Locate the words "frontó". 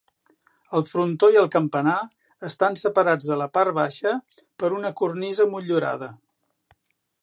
0.91-1.29